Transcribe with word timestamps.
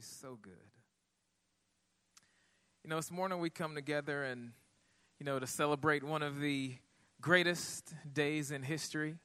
He's 0.00 0.06
so 0.06 0.38
good. 0.40 0.54
You 2.82 2.88
know, 2.88 2.96
this 2.96 3.10
morning 3.10 3.38
we 3.38 3.50
come 3.50 3.74
together 3.74 4.24
and, 4.24 4.52
you 5.18 5.26
know, 5.26 5.38
to 5.38 5.46
celebrate 5.46 6.02
one 6.02 6.22
of 6.22 6.40
the 6.40 6.76
greatest 7.20 7.92
days 8.10 8.50
in 8.50 8.62
history. 8.62 9.16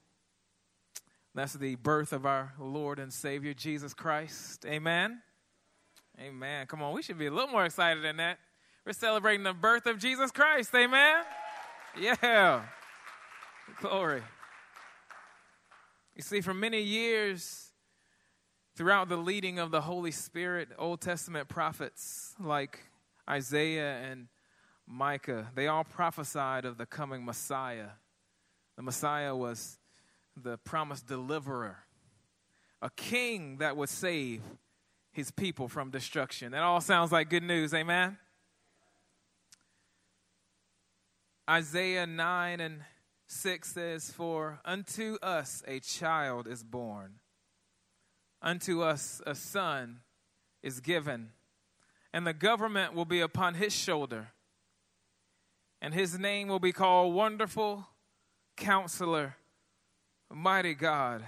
That's 1.34 1.54
the 1.54 1.76
birth 1.76 2.12
of 2.12 2.26
our 2.26 2.52
Lord 2.60 2.98
and 2.98 3.10
Savior, 3.10 3.54
Jesus 3.54 3.94
Christ. 3.94 4.66
Amen. 4.66 5.22
Amen. 6.20 6.66
Come 6.66 6.82
on, 6.82 6.92
we 6.92 7.00
should 7.00 7.16
be 7.16 7.24
a 7.24 7.30
little 7.30 7.48
more 7.48 7.64
excited 7.64 8.04
than 8.04 8.18
that. 8.18 8.38
We're 8.84 8.92
celebrating 8.92 9.44
the 9.44 9.54
birth 9.54 9.86
of 9.86 9.98
Jesus 9.98 10.30
Christ. 10.30 10.74
Amen. 10.74 11.22
Yeah. 11.98 12.64
Glory. 13.80 14.22
You 16.14 16.20
see, 16.20 16.42
for 16.42 16.52
many 16.52 16.82
years, 16.82 17.65
throughout 18.76 19.08
the 19.08 19.16
leading 19.16 19.58
of 19.58 19.70
the 19.70 19.80
Holy 19.80 20.10
Spirit, 20.10 20.68
Old 20.78 21.00
Testament 21.00 21.48
prophets 21.48 22.34
like 22.38 22.80
Isaiah 23.28 23.96
and 24.02 24.28
Micah, 24.86 25.48
they 25.54 25.66
all 25.66 25.82
prophesied 25.82 26.64
of 26.64 26.76
the 26.76 26.86
coming 26.86 27.24
Messiah. 27.24 27.88
The 28.76 28.82
Messiah 28.82 29.34
was 29.34 29.78
the 30.40 30.58
promised 30.58 31.06
deliverer, 31.06 31.78
a 32.82 32.90
king 32.90 33.58
that 33.58 33.76
would 33.76 33.88
save 33.88 34.42
his 35.10 35.30
people 35.30 35.66
from 35.68 35.90
destruction. 35.90 36.52
That 36.52 36.62
all 36.62 36.82
sounds 36.82 37.10
like 37.10 37.30
good 37.30 37.42
news, 37.42 37.72
amen? 37.72 38.18
Isaiah 41.48 42.06
9 42.06 42.60
and 42.60 42.82
6 43.26 43.72
says, 43.72 44.10
For 44.10 44.60
unto 44.64 45.16
us 45.22 45.62
a 45.66 45.80
child 45.80 46.46
is 46.46 46.62
born, 46.62 47.14
unto 48.46 48.80
us 48.80 49.20
a 49.26 49.34
son 49.34 49.98
is 50.62 50.78
given, 50.78 51.30
and 52.12 52.24
the 52.24 52.32
government 52.32 52.94
will 52.94 53.04
be 53.04 53.20
upon 53.20 53.54
his 53.54 53.74
shoulder, 53.74 54.28
and 55.82 55.92
his 55.92 56.16
name 56.16 56.46
will 56.46 56.60
be 56.60 56.70
called 56.70 57.12
Wonderful 57.12 57.88
Counselor, 58.56 59.34
Mighty 60.32 60.74
God, 60.74 61.24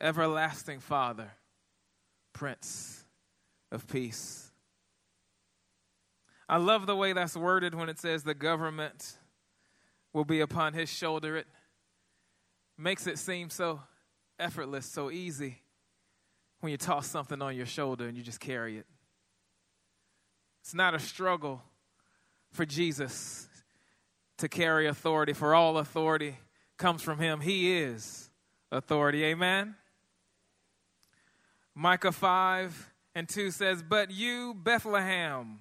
Everlasting 0.00 0.80
Father, 0.80 1.32
Prince 2.32 3.04
of 3.70 3.86
Peace. 3.86 4.50
I 6.48 6.56
love 6.56 6.86
the 6.86 6.96
way 6.96 7.12
that's 7.12 7.36
worded 7.36 7.74
when 7.74 7.90
it 7.90 7.98
says 7.98 8.22
the 8.22 8.32
government 8.32 9.18
will 10.14 10.24
be 10.24 10.40
upon 10.40 10.72
his 10.72 10.88
shoulder. 10.88 11.36
It 11.36 11.46
makes 12.78 13.06
it 13.06 13.18
seem 13.18 13.50
so 13.50 13.82
effortless, 14.38 14.86
so 14.86 15.10
easy 15.10 15.60
when 16.60 16.70
you 16.70 16.76
toss 16.76 17.06
something 17.06 17.40
on 17.42 17.56
your 17.56 17.66
shoulder 17.66 18.06
and 18.06 18.16
you 18.16 18.22
just 18.22 18.40
carry 18.40 18.78
it. 18.78 18.86
It's 20.62 20.74
not 20.74 20.94
a 20.94 20.98
struggle 20.98 21.62
for 22.52 22.66
Jesus 22.66 23.48
to 24.38 24.48
carry 24.48 24.86
authority, 24.86 25.32
for 25.32 25.54
all 25.54 25.78
authority 25.78 26.36
comes 26.76 27.02
from 27.02 27.18
him. 27.18 27.40
He 27.40 27.72
is 27.78 28.30
authority. 28.70 29.24
Amen. 29.24 29.74
Micah 31.74 32.12
5 32.12 32.92
and 33.14 33.28
2 33.28 33.50
says, 33.50 33.82
But 33.82 34.10
you, 34.10 34.54
Bethlehem, 34.54 35.60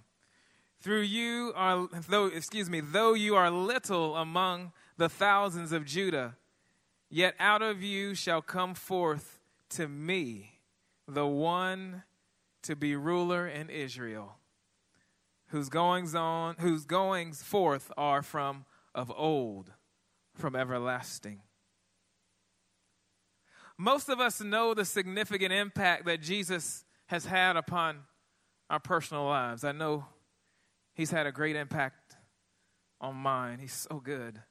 through 0.82 1.02
you 1.02 1.54
are, 1.56 1.88
though, 2.08 2.28
excuse 2.28 2.70
me, 2.70 2.82
though 2.82 3.14
you 3.14 3.36
are 3.36 3.50
little 3.50 4.16
among 4.16 4.72
the 4.98 5.10
thousands 5.10 5.72
of 5.72 5.86
Judah, 5.86 6.36
yet 7.10 7.36
out 7.40 7.62
of 7.62 7.82
you 7.84 8.16
shall 8.16 8.42
come 8.42 8.74
forth 8.74 9.40
to 9.70 9.88
me 9.88 10.59
the 11.14 11.28
one 11.28 12.04
to 12.64 12.76
be 12.76 12.96
ruler 12.96 13.48
in 13.48 13.70
Israel, 13.70 14.38
whose 15.48 15.70
goings 15.70 16.14
on, 16.16 16.56
whose 16.60 16.86
goings 16.86 17.42
forth 17.42 17.92
are 17.98 18.22
from 18.22 18.66
of 18.94 19.12
old, 19.16 19.72
from 20.36 20.56
everlasting. 20.56 21.42
Most 23.78 24.10
of 24.10 24.20
us 24.20 24.42
know 24.42 24.74
the 24.74 24.86
significant 24.86 25.54
impact 25.54 26.06
that 26.06 26.22
Jesus 26.22 26.84
has 27.08 27.26
had 27.26 27.56
upon 27.56 28.00
our 28.70 28.80
personal 28.80 29.26
lives. 29.26 29.64
I 29.64 29.72
know 29.72 30.06
He's 31.00 31.12
had 31.12 31.26
a 31.26 31.32
great 31.32 31.56
impact 31.56 32.18
on 33.00 33.16
mine. 33.16 33.60
He's 33.60 33.88
so 33.90 34.02
good. 34.04 34.42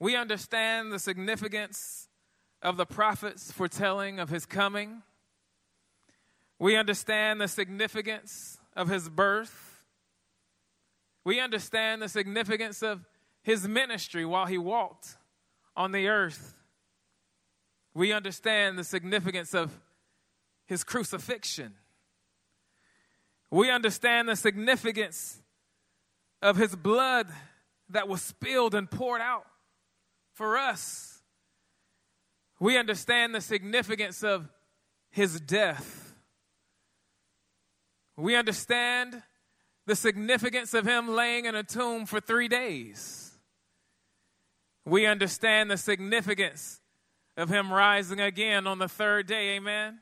We 0.00 0.16
understand 0.16 0.92
the 0.92 0.98
significance 0.98 2.08
of 2.62 2.76
the 2.76 2.86
prophets 2.86 3.50
foretelling 3.52 4.18
of 4.18 4.28
his 4.28 4.46
coming. 4.46 5.02
We 6.58 6.76
understand 6.76 7.40
the 7.40 7.48
significance 7.48 8.58
of 8.76 8.88
his 8.88 9.08
birth. 9.08 9.84
We 11.24 11.40
understand 11.40 12.02
the 12.02 12.08
significance 12.08 12.82
of 12.82 13.06
his 13.42 13.66
ministry 13.66 14.24
while 14.24 14.46
he 14.46 14.58
walked 14.58 15.16
on 15.76 15.92
the 15.92 16.08
earth. 16.08 16.56
We 17.94 18.12
understand 18.12 18.78
the 18.78 18.84
significance 18.84 19.54
of 19.54 19.80
his 20.66 20.84
crucifixion. 20.84 21.74
We 23.50 23.70
understand 23.70 24.28
the 24.28 24.36
significance 24.36 25.42
of 26.40 26.56
his 26.56 26.76
blood 26.76 27.26
that 27.88 28.06
was 28.06 28.22
spilled 28.22 28.74
and 28.74 28.88
poured 28.88 29.20
out 29.20 29.46
for 30.34 30.56
us. 30.56 31.09
We 32.60 32.76
understand 32.78 33.34
the 33.34 33.40
significance 33.40 34.22
of 34.22 34.48
his 35.10 35.40
death. 35.40 36.14
We 38.16 38.36
understand 38.36 39.22
the 39.86 39.96
significance 39.96 40.74
of 40.74 40.86
him 40.86 41.08
laying 41.08 41.46
in 41.46 41.56
a 41.56 41.64
tomb 41.64 42.06
for 42.06 42.20
three 42.20 42.46
days. 42.46 43.32
We 44.84 45.06
understand 45.06 45.70
the 45.70 45.76
significance 45.76 46.80
of 47.36 47.48
him 47.48 47.72
rising 47.72 48.20
again 48.20 48.68
on 48.68 48.78
the 48.78 48.88
third 48.88 49.26
day. 49.26 49.56
Amen 49.56 50.00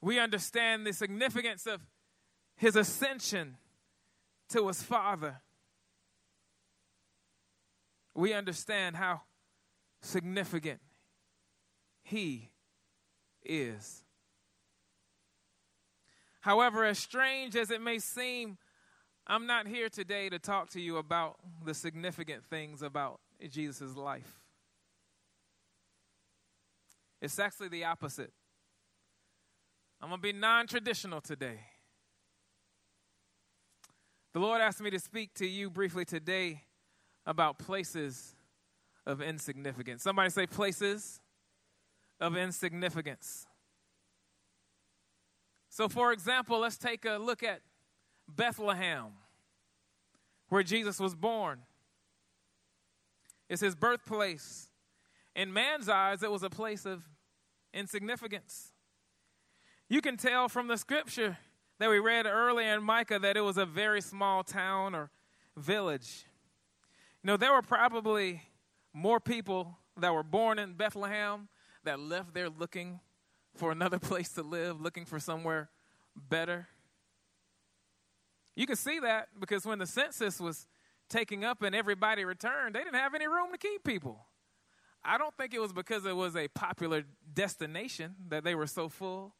we 0.00 0.18
understand 0.18 0.86
the 0.86 0.92
significance 0.92 1.66
of 1.66 1.80
his 2.56 2.76
ascension 2.76 3.56
to 4.50 4.66
his 4.68 4.82
Father. 4.82 5.42
We 8.14 8.32
understand 8.32 8.96
how 8.96 9.22
significant 10.00 10.80
he 12.10 12.50
is. 13.44 14.02
However, 16.40 16.84
as 16.84 16.98
strange 16.98 17.54
as 17.54 17.70
it 17.70 17.80
may 17.80 17.98
seem, 17.98 18.58
I'm 19.26 19.46
not 19.46 19.68
here 19.68 19.88
today 19.88 20.28
to 20.28 20.38
talk 20.38 20.70
to 20.70 20.80
you 20.80 20.96
about 20.96 21.36
the 21.64 21.74
significant 21.74 22.44
things 22.44 22.82
about 22.82 23.20
Jesus' 23.48 23.94
life. 23.94 24.40
It's 27.22 27.38
actually 27.38 27.68
the 27.68 27.84
opposite. 27.84 28.32
I'm 30.00 30.08
going 30.08 30.20
to 30.20 30.22
be 30.22 30.32
non 30.32 30.66
traditional 30.66 31.20
today. 31.20 31.60
The 34.32 34.40
Lord 34.40 34.60
asked 34.60 34.80
me 34.80 34.90
to 34.90 34.98
speak 34.98 35.34
to 35.34 35.46
you 35.46 35.70
briefly 35.70 36.04
today 36.04 36.62
about 37.26 37.58
places 37.58 38.34
of 39.06 39.20
insignificance. 39.20 40.02
Somebody 40.02 40.30
say 40.30 40.46
places 40.46 41.20
of 42.20 42.36
insignificance. 42.36 43.46
So, 45.68 45.88
for 45.88 46.12
example, 46.12 46.60
let's 46.60 46.76
take 46.76 47.04
a 47.04 47.16
look 47.16 47.42
at 47.42 47.60
Bethlehem, 48.28 49.12
where 50.48 50.62
Jesus 50.62 51.00
was 51.00 51.14
born. 51.14 51.60
It's 53.48 53.62
his 53.62 53.74
birthplace. 53.74 54.68
In 55.34 55.52
man's 55.52 55.88
eyes, 55.88 56.22
it 56.22 56.30
was 56.30 56.42
a 56.42 56.50
place 56.50 56.84
of 56.84 57.02
insignificance. 57.72 58.72
You 59.88 60.00
can 60.00 60.16
tell 60.16 60.48
from 60.48 60.68
the 60.68 60.76
scripture 60.76 61.38
that 61.78 61.88
we 61.88 61.98
read 61.98 62.26
earlier 62.26 62.74
in 62.74 62.82
Micah 62.82 63.18
that 63.18 63.36
it 63.36 63.40
was 63.40 63.56
a 63.56 63.66
very 63.66 64.00
small 64.00 64.44
town 64.44 64.94
or 64.94 65.10
village. 65.56 66.26
You 67.22 67.28
know, 67.28 67.36
there 67.36 67.52
were 67.52 67.62
probably 67.62 68.42
more 68.92 69.18
people 69.18 69.78
that 69.96 70.12
were 70.12 70.22
born 70.22 70.58
in 70.58 70.74
Bethlehem 70.74 71.48
that 71.84 72.00
left 72.00 72.34
there 72.34 72.48
looking 72.48 73.00
for 73.56 73.72
another 73.72 73.98
place 74.00 74.30
to 74.30 74.42
live, 74.42 74.80
looking 74.80 75.04
for 75.04 75.18
somewhere 75.18 75.70
better. 76.16 76.68
You 78.56 78.66
can 78.66 78.76
see 78.76 78.98
that 79.00 79.28
because 79.38 79.64
when 79.64 79.78
the 79.78 79.86
census 79.86 80.40
was 80.40 80.66
taking 81.08 81.44
up 81.44 81.62
and 81.62 81.74
everybody 81.74 82.24
returned, 82.24 82.74
they 82.74 82.80
didn't 82.80 82.94
have 82.94 83.14
any 83.14 83.26
room 83.26 83.52
to 83.52 83.58
keep 83.58 83.84
people. 83.84 84.26
I 85.02 85.18
don't 85.18 85.34
think 85.36 85.54
it 85.54 85.60
was 85.60 85.72
because 85.72 86.04
it 86.04 86.14
was 86.14 86.36
a 86.36 86.48
popular 86.48 87.04
destination 87.32 88.14
that 88.28 88.44
they 88.44 88.54
were 88.54 88.66
so 88.66 88.88
full. 88.88 89.34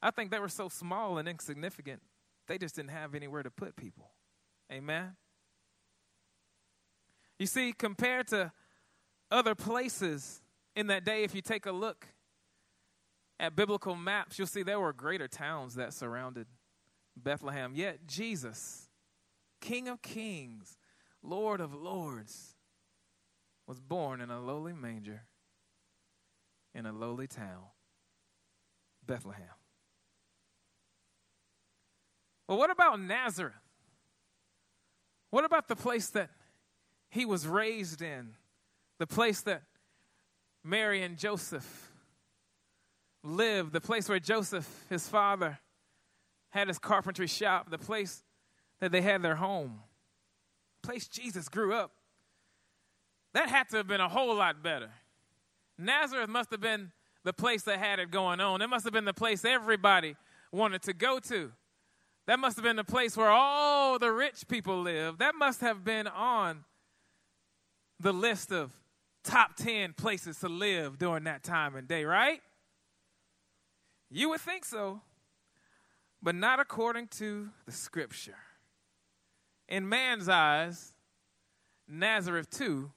I 0.00 0.10
think 0.10 0.30
they 0.30 0.38
were 0.38 0.48
so 0.48 0.68
small 0.68 1.18
and 1.18 1.28
insignificant, 1.28 2.00
they 2.46 2.58
just 2.58 2.76
didn't 2.76 2.90
have 2.90 3.14
anywhere 3.14 3.42
to 3.42 3.50
put 3.50 3.76
people. 3.76 4.10
Amen? 4.70 5.16
You 7.38 7.46
see, 7.46 7.72
compared 7.72 8.28
to 8.28 8.52
other 9.30 9.54
places 9.54 10.42
in 10.78 10.86
that 10.86 11.04
day, 11.04 11.24
if 11.24 11.34
you 11.34 11.42
take 11.42 11.66
a 11.66 11.72
look, 11.72 12.06
at 13.40 13.56
biblical 13.56 13.96
maps, 13.96 14.38
you'll 14.38 14.46
see 14.46 14.62
there 14.62 14.78
were 14.78 14.92
greater 14.92 15.26
towns 15.26 15.74
that 15.74 15.92
surrounded 15.92 16.46
Bethlehem. 17.16 17.72
Yet 17.74 18.06
Jesus, 18.06 18.88
King 19.60 19.88
of 19.88 20.02
kings, 20.02 20.78
Lord 21.20 21.60
of 21.60 21.74
lords, 21.74 22.54
was 23.66 23.80
born 23.80 24.20
in 24.20 24.30
a 24.30 24.40
lowly 24.40 24.72
manger 24.72 25.24
in 26.74 26.86
a 26.86 26.92
lowly 26.92 27.26
town, 27.26 27.64
Bethlehem. 29.04 29.44
Well, 32.46 32.56
what 32.56 32.70
about 32.70 33.00
Nazareth? 33.00 33.54
What 35.30 35.44
about 35.44 35.66
the 35.66 35.74
place 35.74 36.08
that 36.10 36.30
he 37.10 37.24
was 37.24 37.48
raised 37.48 38.00
in? 38.00 38.34
The 39.00 39.08
place 39.08 39.40
that 39.42 39.62
Mary 40.64 41.02
and 41.02 41.16
Joseph 41.16 41.92
lived, 43.22 43.72
the 43.72 43.80
place 43.80 44.08
where 44.08 44.18
Joseph, 44.18 44.68
his 44.88 45.08
father, 45.08 45.58
had 46.50 46.68
his 46.68 46.78
carpentry 46.78 47.26
shop, 47.26 47.70
the 47.70 47.78
place 47.78 48.22
that 48.80 48.92
they 48.92 49.02
had 49.02 49.22
their 49.22 49.36
home, 49.36 49.80
the 50.80 50.86
place 50.86 51.08
Jesus 51.08 51.48
grew 51.48 51.74
up. 51.74 51.92
That 53.34 53.48
had 53.48 53.68
to 53.70 53.76
have 53.78 53.86
been 53.86 54.00
a 54.00 54.08
whole 54.08 54.34
lot 54.34 54.62
better. 54.62 54.90
Nazareth 55.76 56.28
must 56.28 56.50
have 56.50 56.60
been 56.60 56.92
the 57.24 57.32
place 57.32 57.62
that 57.64 57.78
had 57.78 57.98
it 57.98 58.10
going 58.10 58.40
on. 58.40 58.62
It 58.62 58.68
must 58.68 58.84
have 58.84 58.92
been 58.92 59.04
the 59.04 59.12
place 59.12 59.44
everybody 59.44 60.16
wanted 60.50 60.82
to 60.82 60.92
go 60.92 61.18
to. 61.20 61.52
That 62.26 62.38
must 62.38 62.56
have 62.56 62.64
been 62.64 62.76
the 62.76 62.84
place 62.84 63.16
where 63.16 63.30
all 63.30 63.98
the 63.98 64.12
rich 64.12 64.48
people 64.48 64.80
lived. 64.80 65.18
That 65.18 65.34
must 65.34 65.60
have 65.60 65.84
been 65.84 66.06
on 66.06 66.64
the 68.00 68.12
list 68.12 68.52
of 68.52 68.72
top 69.24 69.56
10 69.56 69.94
places 69.94 70.38
to 70.40 70.48
live 70.48 70.98
during 70.98 71.24
that 71.24 71.42
time 71.42 71.76
and 71.76 71.86
day, 71.86 72.04
right? 72.04 72.40
You 74.10 74.30
would 74.30 74.40
think 74.40 74.64
so, 74.64 75.00
but 76.22 76.34
not 76.34 76.60
according 76.60 77.08
to 77.18 77.50
the 77.66 77.72
scripture. 77.72 78.36
In 79.68 79.88
man's 79.88 80.28
eyes, 80.28 80.94
Nazareth 81.86 82.50
too 82.50 82.90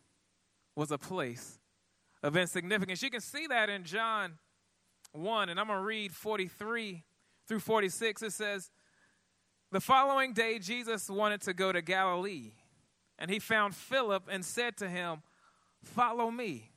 was 0.76 0.92
a 0.92 0.98
place 0.98 1.60
of 2.24 2.38
insignificance. 2.38 3.02
You 3.02 3.10
can 3.10 3.22
see 3.22 3.48
that 3.48 3.70
in 3.70 3.84
John 3.84 4.38
1, 5.12 5.50
and 5.50 5.60
I'm 5.60 5.68
going 5.68 5.80
to 5.80 5.86
read 5.86 6.14
43 6.14 7.04
through 7.48 7.60
46. 7.60 8.22
It 8.22 8.32
says, 8.32 8.72
The 9.72 9.82
following 9.82 10.34
day, 10.34 10.60
Jesus 10.60 11.10
wanted 11.10 11.42
to 11.42 11.54
go 11.54 11.72
to 11.72 11.82
Galilee, 11.82 12.52
and 13.20 13.30
he 13.30 13.40
found 13.40 13.76
Philip 13.76 14.24
and 14.32 14.46
said 14.46 14.78
to 14.78 14.88
him, 14.88 15.24
Follow 15.83 16.31
me. 16.31 16.72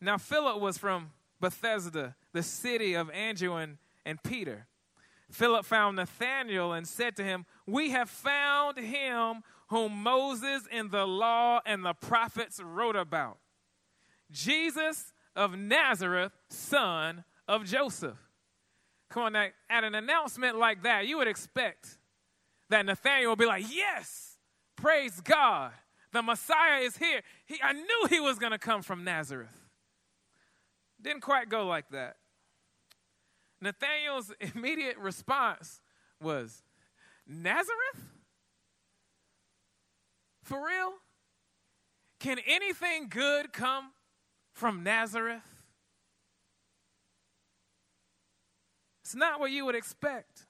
Now, 0.00 0.18
Philip 0.18 0.60
was 0.60 0.78
from 0.78 1.10
Bethsaida, 1.40 2.16
the 2.32 2.42
city 2.42 2.94
of 2.94 3.10
Andrew 3.10 3.54
and, 3.54 3.78
and 4.04 4.22
Peter. 4.22 4.66
Philip 5.30 5.64
found 5.64 5.96
Nathanael 5.96 6.72
and 6.72 6.86
said 6.86 7.16
to 7.16 7.24
him, 7.24 7.46
We 7.66 7.90
have 7.90 8.08
found 8.08 8.78
him 8.78 9.42
whom 9.68 10.02
Moses 10.02 10.62
in 10.70 10.88
the 10.88 11.06
law 11.06 11.60
and 11.66 11.84
the 11.84 11.94
prophets 11.94 12.60
wrote 12.62 12.96
about. 12.96 13.38
Jesus 14.30 15.12
of 15.36 15.56
Nazareth, 15.56 16.32
son 16.48 17.24
of 17.46 17.64
Joseph. 17.64 18.18
Come 19.10 19.24
on, 19.24 19.32
now, 19.32 19.46
at 19.70 19.84
an 19.84 19.94
announcement 19.94 20.58
like 20.58 20.82
that, 20.82 21.06
you 21.06 21.18
would 21.18 21.28
expect 21.28 21.98
that 22.68 22.84
Nathanael 22.84 23.30
would 23.30 23.38
be 23.38 23.46
like, 23.46 23.64
Yes, 23.74 24.38
praise 24.76 25.20
God. 25.20 25.72
The 26.18 26.22
Messiah 26.22 26.80
is 26.80 26.96
here. 26.96 27.20
He, 27.46 27.60
I 27.62 27.72
knew 27.72 28.06
he 28.10 28.18
was 28.18 28.40
going 28.40 28.50
to 28.50 28.58
come 28.58 28.82
from 28.82 29.04
Nazareth. 29.04 29.56
Didn't 31.00 31.20
quite 31.20 31.48
go 31.48 31.64
like 31.64 31.90
that. 31.90 32.16
Nathanael's 33.60 34.32
immediate 34.56 34.98
response 34.98 35.80
was, 36.20 36.64
Nazareth? 37.24 38.02
For 40.42 40.58
real? 40.66 40.94
Can 42.18 42.38
anything 42.48 43.06
good 43.08 43.52
come 43.52 43.92
from 44.54 44.82
Nazareth? 44.82 45.44
It's 49.04 49.14
not 49.14 49.38
what 49.38 49.52
you 49.52 49.64
would 49.66 49.76
expect. 49.76 50.46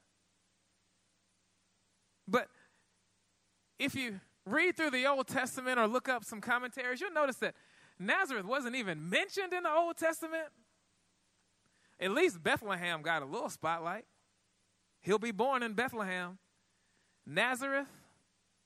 But 2.26 2.49
if 3.79 3.94
you 3.94 4.21
read 4.50 4.77
through 4.77 4.91
the 4.91 5.06
Old 5.06 5.27
Testament 5.27 5.79
or 5.79 5.87
look 5.87 6.09
up 6.09 6.25
some 6.25 6.41
commentaries, 6.41 7.00
you'll 7.00 7.12
notice 7.12 7.37
that 7.37 7.55
Nazareth 7.99 8.45
wasn't 8.45 8.77
even 8.77 9.09
mentioned 9.09 9.53
in 9.53 9.65
the 9.65 9.71
Old 9.71 9.97
Testament. 9.97 10.49
At 12.00 12.12
least 12.12 12.43
Bethlehem 12.43 13.03
got 13.03 13.23
a 13.23 13.25
little 13.25 13.50
spotlight. 13.50 14.05
He'll 15.00 15.19
be 15.19 15.33
born 15.33 15.62
in 15.62 15.73
Bethlehem. 15.73 16.39
Nazareth, 17.27 17.89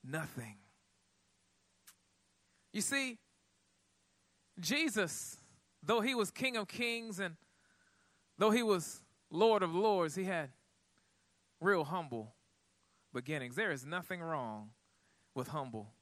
nothing. 0.04 0.56
You 2.72 2.80
see, 2.80 3.18
Jesus, 4.60 5.38
though 5.82 6.00
he 6.00 6.14
was 6.14 6.30
King 6.30 6.56
of 6.56 6.68
Kings 6.68 7.18
and 7.18 7.36
though 8.38 8.50
he 8.50 8.62
was 8.62 9.02
Lord 9.30 9.62
of 9.62 9.74
Lords, 9.74 10.14
he 10.14 10.24
had 10.24 10.50
real 11.60 11.84
humble 11.84 12.34
beginnings. 13.12 13.56
There 13.56 13.72
is 13.72 13.84
nothing 13.84 14.20
wrong 14.20 14.70
with 15.34 15.48
humble 15.48 15.92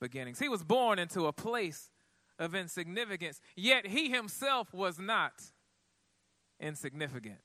beginnings. 0.00 0.38
He 0.38 0.48
was 0.48 0.62
born 0.62 0.98
into 0.98 1.26
a 1.26 1.32
place 1.32 1.90
of 2.38 2.54
insignificance, 2.54 3.40
yet 3.56 3.86
he 3.86 4.10
himself 4.10 4.72
was 4.72 4.98
not 4.98 5.32
insignificant. 6.58 7.38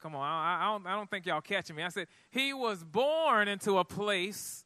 Come 0.00 0.16
on, 0.16 0.22
I, 0.22 0.58
I, 0.62 0.72
don't, 0.72 0.86
I 0.86 0.96
don't 0.96 1.08
think 1.08 1.26
y'all 1.26 1.40
catching 1.40 1.76
me. 1.76 1.82
I 1.82 1.88
said, 1.88 2.08
he 2.30 2.52
was 2.52 2.82
born 2.82 3.46
into 3.46 3.78
a 3.78 3.84
place 3.84 4.64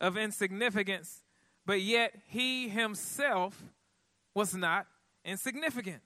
of 0.00 0.18
insignificance, 0.18 1.22
but 1.64 1.80
yet 1.80 2.14
he 2.26 2.68
himself 2.68 3.62
was 4.34 4.54
not 4.54 4.86
insignificant. 5.24 6.02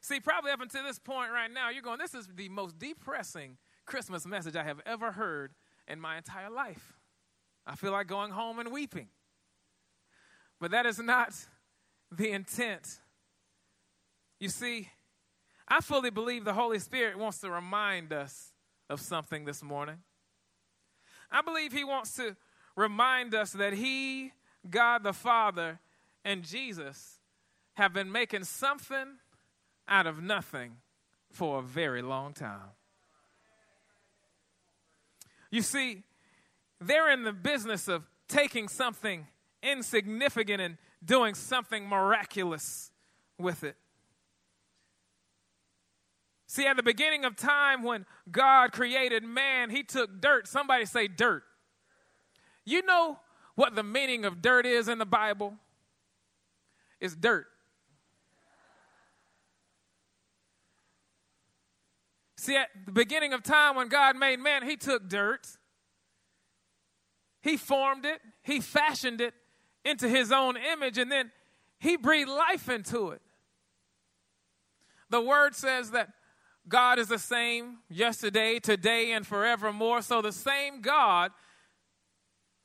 See, 0.00 0.20
probably 0.20 0.50
up 0.50 0.60
until 0.60 0.82
this 0.82 0.98
point 0.98 1.30
right 1.32 1.50
now, 1.50 1.70
you're 1.70 1.82
going, 1.82 1.98
this 1.98 2.14
is 2.14 2.28
the 2.34 2.48
most 2.48 2.78
depressing 2.78 3.56
Christmas 3.84 4.26
message 4.26 4.56
I 4.56 4.64
have 4.64 4.80
ever 4.86 5.12
heard 5.12 5.52
in 5.86 6.00
my 6.00 6.16
entire 6.16 6.50
life. 6.50 6.94
I 7.66 7.76
feel 7.76 7.92
like 7.92 8.06
going 8.06 8.30
home 8.30 8.58
and 8.58 8.70
weeping. 8.70 9.08
But 10.60 10.70
that 10.70 10.86
is 10.86 10.98
not 10.98 11.34
the 12.10 12.30
intent. 12.30 13.00
You 14.38 14.48
see, 14.48 14.90
I 15.66 15.80
fully 15.80 16.10
believe 16.10 16.44
the 16.44 16.52
Holy 16.52 16.78
Spirit 16.78 17.18
wants 17.18 17.38
to 17.38 17.50
remind 17.50 18.12
us 18.12 18.52
of 18.90 19.00
something 19.00 19.44
this 19.44 19.62
morning. 19.62 19.98
I 21.30 21.42
believe 21.42 21.72
He 21.72 21.84
wants 21.84 22.14
to 22.16 22.36
remind 22.76 23.34
us 23.34 23.52
that 23.52 23.72
He, 23.72 24.32
God 24.68 25.02
the 25.02 25.12
Father, 25.12 25.80
and 26.24 26.42
Jesus 26.42 27.18
have 27.74 27.92
been 27.92 28.12
making 28.12 28.44
something 28.44 29.18
out 29.88 30.06
of 30.06 30.22
nothing 30.22 30.76
for 31.30 31.58
a 31.58 31.62
very 31.62 32.02
long 32.02 32.32
time. 32.32 32.70
You 35.54 35.62
see, 35.62 36.02
they're 36.80 37.12
in 37.12 37.22
the 37.22 37.32
business 37.32 37.86
of 37.86 38.02
taking 38.26 38.66
something 38.66 39.28
insignificant 39.62 40.60
and 40.60 40.78
doing 41.04 41.36
something 41.36 41.88
miraculous 41.88 42.90
with 43.38 43.62
it. 43.62 43.76
See, 46.48 46.66
at 46.66 46.74
the 46.74 46.82
beginning 46.82 47.24
of 47.24 47.36
time 47.36 47.84
when 47.84 48.04
God 48.32 48.72
created 48.72 49.22
man, 49.22 49.70
he 49.70 49.84
took 49.84 50.20
dirt. 50.20 50.48
Somebody 50.48 50.86
say 50.86 51.06
dirt. 51.06 51.44
You 52.64 52.84
know 52.84 53.20
what 53.54 53.76
the 53.76 53.84
meaning 53.84 54.24
of 54.24 54.42
dirt 54.42 54.66
is 54.66 54.88
in 54.88 54.98
the 54.98 55.06
Bible? 55.06 55.54
It's 57.00 57.14
dirt. 57.14 57.46
See, 62.44 62.56
at 62.56 62.68
the 62.84 62.92
beginning 62.92 63.32
of 63.32 63.42
time 63.42 63.74
when 63.74 63.88
God 63.88 64.16
made 64.16 64.38
man, 64.38 64.64
he 64.64 64.76
took 64.76 65.08
dirt, 65.08 65.46
he 67.40 67.56
formed 67.56 68.04
it, 68.04 68.20
he 68.42 68.60
fashioned 68.60 69.22
it 69.22 69.32
into 69.82 70.10
his 70.10 70.30
own 70.30 70.58
image, 70.58 70.98
and 70.98 71.10
then 71.10 71.32
he 71.78 71.96
breathed 71.96 72.28
life 72.28 72.68
into 72.68 73.12
it. 73.12 73.22
The 75.08 75.22
word 75.22 75.54
says 75.54 75.92
that 75.92 76.10
God 76.68 76.98
is 76.98 77.08
the 77.08 77.18
same 77.18 77.78
yesterday, 77.88 78.58
today, 78.58 79.12
and 79.12 79.26
forevermore. 79.26 80.02
So 80.02 80.20
the 80.20 80.30
same 80.30 80.82
God, 80.82 81.30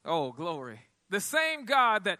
oh, 0.03 0.33
glory, 0.33 0.81
the 1.09 1.21
same 1.21 1.63
God 1.63 2.03
that 2.03 2.19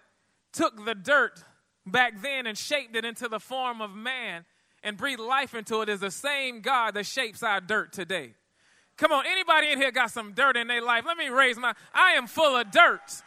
took 0.53 0.85
the 0.85 0.95
dirt 0.95 1.43
back 1.85 2.21
then 2.21 2.47
and 2.47 2.57
shaped 2.57 2.95
it 2.95 3.03
into 3.03 3.27
the 3.27 3.41
form 3.41 3.81
of 3.81 3.93
man 3.93 4.45
and 4.83 4.97
breathe 4.97 5.19
life 5.19 5.53
into 5.53 5.81
it 5.81 5.89
is 5.89 5.99
the 5.99 6.11
same 6.11 6.61
God 6.61 6.93
that 6.93 7.05
shapes 7.05 7.43
our 7.43 7.61
dirt 7.61 7.91
today. 7.91 8.33
Come 8.97 9.11
on, 9.11 9.25
anybody 9.25 9.71
in 9.71 9.79
here 9.79 9.91
got 9.91 10.11
some 10.11 10.33
dirt 10.33 10.57
in 10.57 10.67
their 10.67 10.81
life? 10.81 11.05
Let 11.05 11.17
me 11.17 11.29
raise 11.29 11.57
my 11.57 11.73
I 11.93 12.13
am 12.13 12.27
full 12.27 12.55
of 12.55 12.69
dirt. 12.71 13.23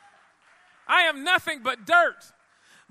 I 0.87 1.03
am 1.03 1.25
nothing 1.25 1.61
but 1.63 1.87
dirt. 1.87 2.33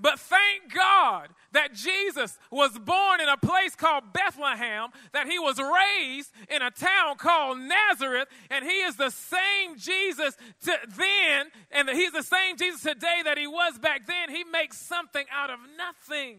But 0.00 0.18
thank 0.18 0.74
God 0.74 1.28
that 1.52 1.74
Jesus 1.74 2.36
was 2.50 2.76
born 2.76 3.20
in 3.20 3.28
a 3.28 3.36
place 3.36 3.76
called 3.76 4.12
Bethlehem, 4.12 4.88
that 5.12 5.28
he 5.28 5.38
was 5.38 5.60
raised 5.60 6.32
in 6.50 6.60
a 6.60 6.72
town 6.72 7.16
called 7.18 7.58
Nazareth, 7.58 8.26
and 8.50 8.64
he 8.64 8.80
is 8.80 8.96
the 8.96 9.10
same 9.10 9.78
Jesus 9.78 10.36
then, 10.64 11.46
and 11.70 11.88
he's 11.88 12.10
the 12.10 12.24
same 12.24 12.56
Jesus 12.56 12.80
today 12.82 13.20
that 13.24 13.38
he 13.38 13.46
was 13.46 13.78
back 13.78 14.06
then. 14.08 14.28
He 14.34 14.42
makes 14.42 14.76
something 14.76 15.24
out 15.30 15.50
of 15.50 15.60
nothing. 15.76 16.38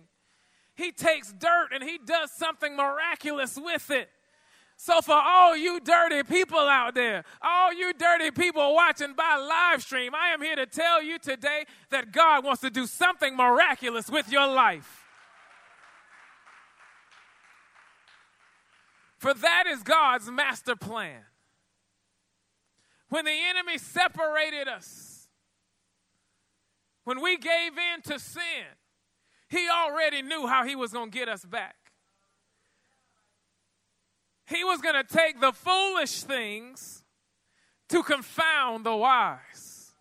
He 0.75 0.91
takes 0.91 1.31
dirt 1.31 1.69
and 1.73 1.83
he 1.83 1.99
does 2.03 2.31
something 2.31 2.75
miraculous 2.75 3.57
with 3.57 3.91
it. 3.91 4.09
So, 4.75 5.01
for 5.01 5.13
all 5.13 5.55
you 5.55 5.79
dirty 5.79 6.23
people 6.23 6.57
out 6.57 6.95
there, 6.95 7.23
all 7.41 7.71
you 7.71 7.93
dirty 7.93 8.31
people 8.31 8.73
watching 8.73 9.13
by 9.13 9.37
live 9.37 9.83
stream, 9.83 10.15
I 10.15 10.29
am 10.29 10.41
here 10.41 10.55
to 10.55 10.65
tell 10.65 11.01
you 11.01 11.19
today 11.19 11.65
that 11.91 12.11
God 12.11 12.43
wants 12.43 12.61
to 12.61 12.69
do 12.69 12.87
something 12.87 13.35
miraculous 13.35 14.09
with 14.09 14.31
your 14.31 14.47
life. 14.47 15.03
For 19.19 19.33
that 19.33 19.65
is 19.67 19.83
God's 19.83 20.29
master 20.29 20.75
plan. 20.75 21.21
When 23.09 23.25
the 23.25 23.31
enemy 23.31 23.77
separated 23.77 24.67
us, 24.67 25.29
when 27.05 27.21
we 27.21 27.37
gave 27.37 27.77
in 27.77 28.01
to 28.11 28.19
sin, 28.19 28.65
he 29.53 29.67
already 29.69 30.23
knew 30.23 30.47
how 30.47 30.65
he 30.65 30.75
was 30.75 30.91
going 30.91 31.11
to 31.11 31.17
get 31.17 31.29
us 31.29 31.45
back. 31.45 31.75
He 34.47 34.63
was 34.63 34.81
going 34.81 34.95
to 34.95 35.03
take 35.03 35.39
the 35.39 35.53
foolish 35.53 36.23
things 36.23 37.03
to 37.89 38.01
confound 38.01 38.83
the 38.85 38.95
wise. 38.95 39.91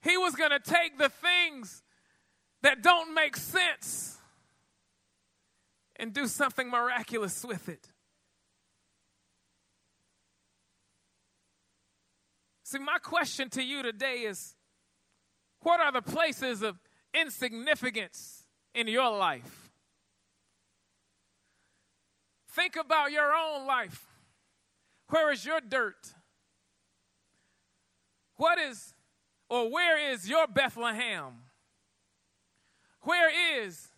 He 0.00 0.16
was 0.16 0.34
going 0.34 0.50
to 0.50 0.58
take 0.58 0.98
the 0.98 1.10
things 1.10 1.82
that 2.62 2.82
don't 2.82 3.14
make 3.14 3.36
sense 3.36 4.18
and 5.96 6.12
do 6.12 6.26
something 6.26 6.70
miraculous 6.70 7.44
with 7.44 7.68
it. 7.68 7.88
See, 12.64 12.78
my 12.78 12.98
question 12.98 13.50
to 13.50 13.62
you 13.62 13.82
today 13.82 14.20
is 14.20 14.54
what 15.62 15.80
are 15.80 15.92
the 15.92 16.02
places 16.02 16.62
of 16.62 16.78
insignificance 17.14 18.44
in 18.74 18.88
your 18.88 19.10
life? 19.16 19.70
Think 22.50 22.76
about 22.76 23.12
your 23.12 23.32
own 23.32 23.66
life. 23.66 24.04
Where 25.08 25.32
is 25.32 25.44
your 25.44 25.60
dirt? 25.60 26.14
What 28.36 28.58
is, 28.58 28.94
or 29.48 29.70
where 29.70 30.12
is 30.12 30.28
your 30.28 30.46
Bethlehem? 30.46 31.32
Where 33.02 33.30
is 33.62 33.88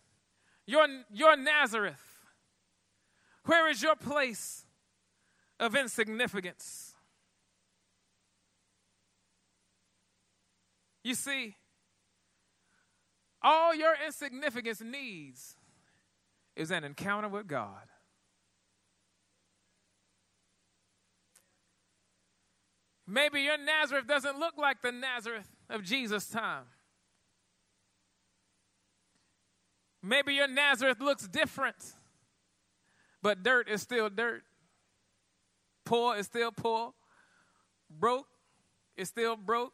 your, 0.65 0.87
your 1.11 1.35
Nazareth? 1.35 2.01
Where 3.45 3.69
is 3.69 3.81
your 3.81 3.95
place 3.95 4.65
of 5.59 5.75
insignificance? 5.75 6.84
You 11.05 11.13
see, 11.13 11.55
all 13.39 13.75
your 13.75 13.93
insignificance 14.07 14.81
needs 14.81 15.55
is 16.55 16.71
an 16.71 16.83
encounter 16.83 17.27
with 17.27 17.45
God. 17.45 17.83
Maybe 23.05 23.41
your 23.41 23.59
Nazareth 23.59 24.07
doesn't 24.07 24.39
look 24.39 24.57
like 24.57 24.81
the 24.81 24.91
Nazareth 24.91 25.47
of 25.69 25.83
Jesus' 25.83 26.27
time. 26.27 26.63
Maybe 30.01 30.33
your 30.33 30.47
Nazareth 30.47 30.99
looks 30.99 31.27
different, 31.27 31.93
but 33.21 33.43
dirt 33.43 33.69
is 33.69 33.83
still 33.83 34.09
dirt. 34.09 34.41
Poor 35.85 36.15
is 36.15 36.25
still 36.25 36.51
poor. 36.51 36.93
Broke 37.91 38.25
is 38.97 39.07
still 39.07 39.35
broke. 39.35 39.73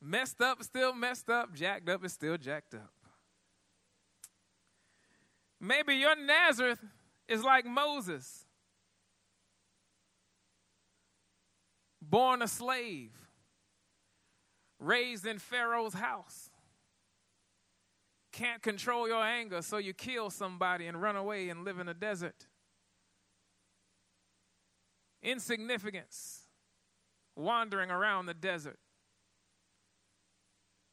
Messed 0.00 0.40
up 0.40 0.62
still 0.62 0.92
messed 0.92 1.28
up. 1.28 1.54
Jacked 1.54 1.88
up 1.88 2.04
is 2.04 2.12
still 2.12 2.36
jacked 2.36 2.74
up. 2.74 2.92
Maybe 5.60 5.94
your 5.96 6.14
Nazareth 6.14 6.78
is 7.26 7.42
like 7.42 7.66
Moses. 7.66 8.46
born 12.08 12.42
a 12.42 12.48
slave, 12.48 13.12
raised 14.78 15.26
in 15.26 15.38
Pharaoh's 15.38 15.94
house. 15.94 16.50
Can't 18.32 18.62
control 18.62 19.08
your 19.08 19.22
anger, 19.22 19.62
so 19.62 19.78
you 19.78 19.92
kill 19.92 20.30
somebody 20.30 20.86
and 20.86 21.00
run 21.00 21.16
away 21.16 21.48
and 21.48 21.64
live 21.64 21.78
in 21.78 21.88
a 21.88 21.94
desert. 21.94 22.46
Insignificance, 25.22 26.42
wandering 27.34 27.90
around 27.90 28.26
the 28.26 28.34
desert. 28.34 28.78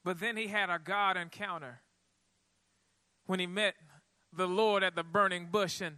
But 0.05 0.19
then 0.19 0.38
he 0.38 0.47
had 0.47 0.69
a 0.69 0.77
God 0.77 1.17
encounter 1.17 1.81
when 3.25 3.39
he 3.39 3.47
met 3.47 3.74
the 4.31 4.47
Lord 4.47 4.83
at 4.83 4.95
the 4.95 5.03
burning 5.03 5.47
bush, 5.47 5.81
and 5.81 5.97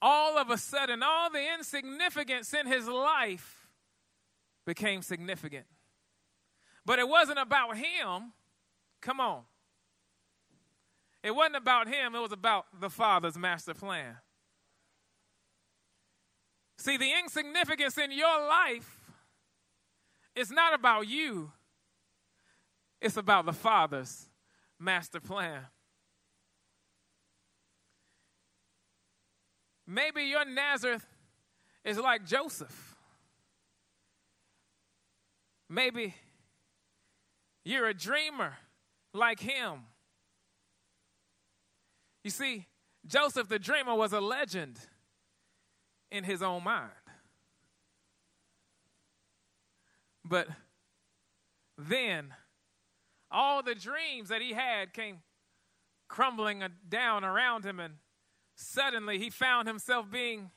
all 0.00 0.38
of 0.38 0.50
a 0.50 0.56
sudden, 0.56 1.02
all 1.02 1.28
the 1.28 1.42
insignificance 1.58 2.54
in 2.54 2.68
his 2.68 2.86
life 2.86 3.66
became 4.64 5.02
significant. 5.02 5.66
But 6.86 7.00
it 7.00 7.08
wasn't 7.08 7.40
about 7.40 7.76
him. 7.76 8.34
Come 9.00 9.18
on. 9.18 9.42
It 11.24 11.34
wasn't 11.34 11.56
about 11.56 11.88
him, 11.88 12.14
it 12.14 12.20
was 12.20 12.30
about 12.30 12.66
the 12.80 12.88
Father's 12.88 13.36
master 13.36 13.74
plan. 13.74 14.18
See, 16.78 16.96
the 16.96 17.12
insignificance 17.20 17.98
in 17.98 18.12
your 18.12 18.46
life 18.46 19.00
is 20.36 20.52
not 20.52 20.72
about 20.72 21.08
you, 21.08 21.50
it's 23.00 23.16
about 23.16 23.46
the 23.46 23.52
Father's 23.52 24.28
master 24.78 25.20
plan. 25.20 25.62
Maybe 29.86 30.24
your 30.24 30.44
Nazareth 30.44 31.06
is 31.84 31.98
like 31.98 32.26
Joseph. 32.26 32.96
Maybe 35.70 36.14
you're 37.64 37.88
a 37.88 37.94
dreamer 37.94 38.58
like 39.14 39.40
him. 39.40 39.84
You 42.24 42.30
see, 42.30 42.66
Joseph 43.06 43.48
the 43.48 43.58
dreamer 43.58 43.94
was 43.94 44.12
a 44.12 44.20
legend 44.20 44.78
in 46.10 46.24
his 46.24 46.42
own 46.42 46.64
mind. 46.64 46.90
But 50.24 50.48
then 51.78 52.34
all 53.30 53.62
the 53.62 53.74
dreams 53.74 54.28
that 54.28 54.40
he 54.40 54.52
had 54.52 54.92
came 54.92 55.18
crumbling 56.08 56.62
down 56.88 57.24
around 57.24 57.64
him, 57.64 57.80
and 57.80 57.94
suddenly 58.54 59.18
he 59.18 59.30
found 59.30 59.68
himself 59.68 60.10
being 60.10 60.50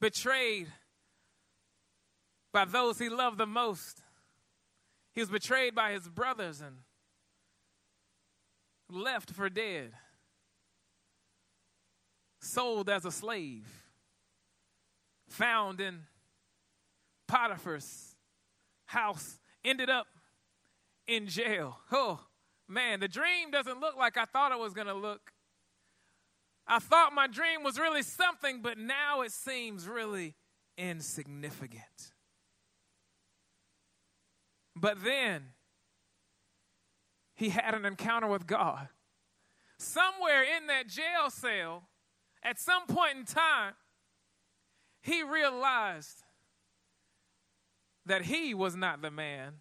betrayed 0.00 0.66
by 2.52 2.64
those 2.64 2.98
he 2.98 3.08
loved 3.08 3.38
the 3.38 3.46
most. 3.46 4.02
He 5.14 5.20
was 5.20 5.30
betrayed 5.30 5.74
by 5.74 5.92
his 5.92 6.08
brothers 6.08 6.60
and 6.60 6.76
left 8.90 9.30
for 9.30 9.48
dead, 9.48 9.92
sold 12.40 12.88
as 12.90 13.04
a 13.04 13.10
slave, 13.10 13.66
found 15.28 15.80
in 15.80 16.00
Potiphar's 17.26 18.14
house, 18.86 19.38
ended 19.64 19.90
up 19.90 20.06
in 21.06 21.26
jail. 21.28 21.78
Oh, 21.92 22.20
man, 22.68 23.00
the 23.00 23.08
dream 23.08 23.50
doesn't 23.50 23.80
look 23.80 23.96
like 23.96 24.16
I 24.16 24.24
thought 24.24 24.52
it 24.52 24.58
was 24.58 24.74
going 24.74 24.86
to 24.88 24.94
look. 24.94 25.32
I 26.66 26.78
thought 26.78 27.12
my 27.14 27.26
dream 27.26 27.62
was 27.62 27.78
really 27.78 28.02
something, 28.02 28.60
but 28.60 28.76
now 28.76 29.22
it 29.22 29.30
seems 29.30 29.86
really 29.86 30.34
insignificant. 30.76 32.12
But 34.74 35.02
then 35.04 35.52
he 37.34 37.50
had 37.50 37.74
an 37.74 37.84
encounter 37.84 38.26
with 38.26 38.46
God. 38.46 38.88
Somewhere 39.78 40.42
in 40.42 40.66
that 40.66 40.88
jail 40.88 41.30
cell, 41.30 41.88
at 42.42 42.58
some 42.58 42.86
point 42.86 43.16
in 43.16 43.24
time, 43.24 43.74
he 45.02 45.22
realized 45.22 46.22
that 48.06 48.22
he 48.22 48.54
was 48.54 48.74
not 48.74 49.02
the 49.02 49.10
man. 49.10 49.54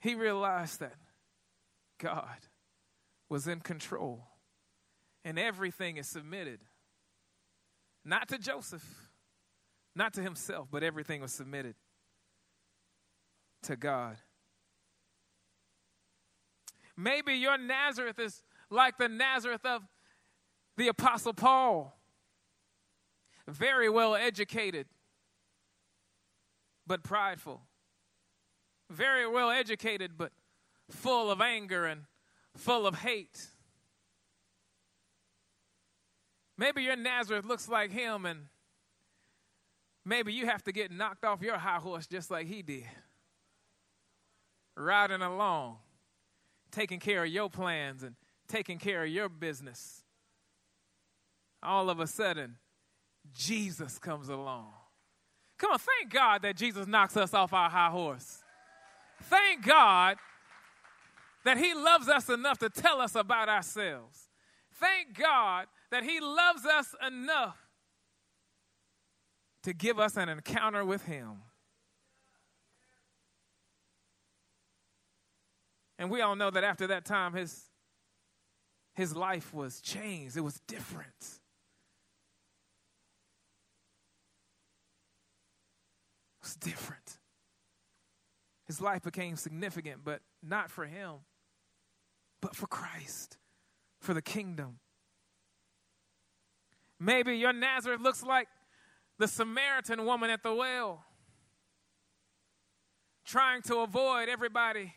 He 0.00 0.14
realized 0.14 0.80
that 0.80 0.96
God 1.98 2.48
was 3.28 3.46
in 3.46 3.60
control 3.60 4.26
and 5.24 5.38
everything 5.38 5.98
is 5.98 6.08
submitted. 6.08 6.60
Not 8.04 8.28
to 8.28 8.38
Joseph, 8.38 8.84
not 9.94 10.14
to 10.14 10.22
himself, 10.22 10.68
but 10.70 10.82
everything 10.82 11.20
was 11.20 11.32
submitted 11.32 11.74
to 13.64 13.76
God. 13.76 14.16
Maybe 16.96 17.34
your 17.34 17.58
Nazareth 17.58 18.18
is 18.18 18.42
like 18.70 18.96
the 18.96 19.08
Nazareth 19.08 19.64
of 19.64 19.82
the 20.76 20.88
Apostle 20.88 21.34
Paul. 21.34 21.96
Very 23.46 23.90
well 23.90 24.14
educated, 24.14 24.86
but 26.86 27.02
prideful. 27.02 27.62
Very 28.90 29.26
well 29.28 29.50
educated, 29.50 30.18
but 30.18 30.32
full 30.90 31.30
of 31.30 31.40
anger 31.40 31.86
and 31.86 32.02
full 32.56 32.86
of 32.86 32.96
hate. 32.96 33.46
Maybe 36.58 36.82
your 36.82 36.96
Nazareth 36.96 37.44
looks 37.46 37.68
like 37.68 37.90
him, 37.92 38.26
and 38.26 38.40
maybe 40.04 40.32
you 40.32 40.46
have 40.46 40.62
to 40.64 40.72
get 40.72 40.90
knocked 40.90 41.24
off 41.24 41.40
your 41.40 41.56
high 41.56 41.78
horse 41.78 42.06
just 42.06 42.30
like 42.30 42.48
he 42.48 42.62
did. 42.62 42.84
Riding 44.76 45.22
along, 45.22 45.78
taking 46.70 46.98
care 46.98 47.24
of 47.24 47.30
your 47.30 47.48
plans 47.48 48.02
and 48.02 48.14
taking 48.48 48.78
care 48.78 49.04
of 49.04 49.08
your 49.08 49.28
business. 49.28 50.02
All 51.62 51.88
of 51.88 52.00
a 52.00 52.06
sudden, 52.06 52.56
Jesus 53.32 53.98
comes 53.98 54.28
along. 54.28 54.72
Come 55.58 55.72
on, 55.72 55.78
thank 55.78 56.12
God 56.12 56.42
that 56.42 56.56
Jesus 56.56 56.86
knocks 56.86 57.16
us 57.16 57.32
off 57.34 57.52
our 57.52 57.70
high 57.70 57.90
horse. 57.90 58.39
Thank 59.22 59.64
God 59.64 60.16
that 61.44 61.56
He 61.56 61.74
loves 61.74 62.08
us 62.08 62.28
enough 62.28 62.58
to 62.58 62.68
tell 62.68 63.00
us 63.00 63.14
about 63.14 63.48
ourselves. 63.48 64.28
Thank 64.74 65.18
God 65.18 65.66
that 65.90 66.04
He 66.04 66.20
loves 66.20 66.64
us 66.64 66.94
enough 67.06 67.56
to 69.62 69.72
give 69.72 69.98
us 69.98 70.16
an 70.16 70.28
encounter 70.28 70.84
with 70.84 71.04
Him. 71.04 71.42
And 76.00 76.10
we 76.10 76.22
all 76.22 76.34
know 76.34 76.50
that 76.50 76.64
after 76.64 76.86
that 76.86 77.04
time, 77.04 77.34
his, 77.34 77.66
his 78.94 79.14
life 79.14 79.52
was 79.52 79.82
changed, 79.82 80.34
it 80.34 80.40
was 80.40 80.58
different. 80.66 81.08
It 86.38 86.42
was 86.42 86.56
different. 86.56 87.19
His 88.70 88.80
life 88.80 89.02
became 89.02 89.34
significant, 89.34 90.04
but 90.04 90.20
not 90.44 90.70
for 90.70 90.86
him, 90.86 91.14
but 92.40 92.54
for 92.54 92.68
Christ, 92.68 93.36
for 93.98 94.14
the 94.14 94.22
kingdom. 94.22 94.78
Maybe 97.00 97.36
your 97.36 97.52
Nazareth 97.52 98.00
looks 98.00 98.22
like 98.22 98.46
the 99.18 99.26
Samaritan 99.26 100.06
woman 100.06 100.30
at 100.30 100.44
the 100.44 100.54
well, 100.54 101.04
trying 103.24 103.62
to 103.62 103.78
avoid 103.78 104.28
everybody 104.28 104.94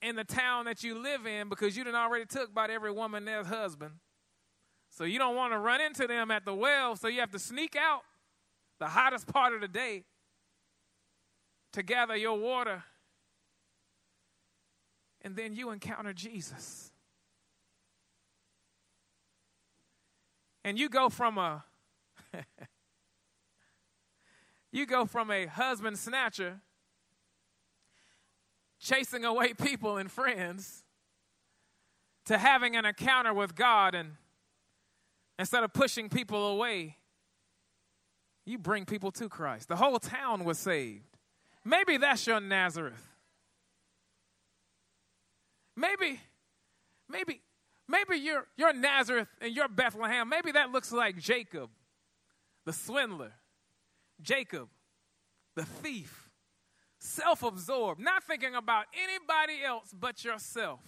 in 0.00 0.14
the 0.14 0.22
town 0.22 0.66
that 0.66 0.84
you 0.84 0.96
live 0.96 1.26
in 1.26 1.48
because 1.48 1.76
you 1.76 1.82
done 1.82 1.96
already 1.96 2.24
took 2.24 2.50
about 2.50 2.70
every 2.70 2.92
woman 2.92 3.24
their 3.24 3.42
husband. 3.42 3.94
So 4.90 5.02
you 5.02 5.18
don't 5.18 5.34
want 5.34 5.52
to 5.52 5.58
run 5.58 5.80
into 5.80 6.06
them 6.06 6.30
at 6.30 6.44
the 6.44 6.54
well, 6.54 6.94
so 6.94 7.08
you 7.08 7.18
have 7.18 7.32
to 7.32 7.40
sneak 7.40 7.74
out 7.74 8.02
the 8.78 8.86
hottest 8.86 9.26
part 9.26 9.54
of 9.54 9.60
the 9.60 9.66
day 9.66 10.04
to 11.72 11.82
gather 11.82 12.14
your 12.14 12.38
water. 12.38 12.84
And 15.28 15.36
then 15.36 15.52
you 15.52 15.68
encounter 15.68 16.14
Jesus. 16.14 16.90
And 20.64 20.78
you 20.78 20.88
go 20.88 21.10
from 21.10 21.36
a 21.36 21.64
you 24.72 24.86
go 24.86 25.04
from 25.04 25.30
a 25.30 25.44
husband 25.44 25.98
snatcher 25.98 26.62
chasing 28.80 29.26
away 29.26 29.52
people 29.52 29.98
and 29.98 30.10
friends 30.10 30.82
to 32.24 32.38
having 32.38 32.74
an 32.74 32.86
encounter 32.86 33.34
with 33.34 33.54
God 33.54 33.94
and 33.94 34.12
instead 35.38 35.62
of 35.62 35.74
pushing 35.74 36.08
people 36.08 36.46
away 36.46 36.96
you 38.46 38.56
bring 38.56 38.86
people 38.86 39.10
to 39.10 39.28
Christ. 39.28 39.68
The 39.68 39.76
whole 39.76 39.98
town 39.98 40.46
was 40.46 40.58
saved. 40.58 41.18
Maybe 41.66 41.98
that's 41.98 42.26
your 42.26 42.40
Nazareth. 42.40 43.17
Maybe, 45.78 46.20
maybe, 47.08 47.40
maybe 47.86 48.16
you're, 48.16 48.48
you're 48.56 48.72
Nazareth 48.72 49.28
and 49.40 49.54
you're 49.54 49.68
Bethlehem, 49.68 50.28
maybe 50.28 50.50
that 50.50 50.72
looks 50.72 50.90
like 50.90 51.16
Jacob, 51.18 51.70
the 52.66 52.72
swindler, 52.72 53.30
Jacob, 54.20 54.70
the 55.54 55.64
thief, 55.64 56.30
self 56.98 57.44
absorbed, 57.44 58.00
not 58.00 58.24
thinking 58.24 58.56
about 58.56 58.86
anybody 58.92 59.62
else 59.64 59.94
but 59.96 60.24
yourself. 60.24 60.80